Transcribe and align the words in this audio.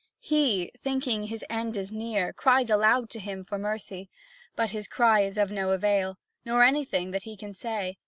He, 0.23 0.71
thinking 0.79 1.25
his 1.25 1.45
end 1.47 1.77
is 1.77 1.91
near, 1.91 2.33
cries 2.33 2.71
aloud 2.71 3.07
to 3.11 3.19
him 3.19 3.43
for 3.43 3.59
mercy; 3.59 4.09
but 4.55 4.71
his 4.71 4.87
cry 4.87 5.19
is 5.19 5.37
of 5.37 5.51
no 5.51 5.69
avail, 5.73 6.17
nor 6.43 6.63
anything 6.63 7.11
that 7.11 7.21
he 7.21 7.37
can 7.37 7.53
say. 7.53 7.99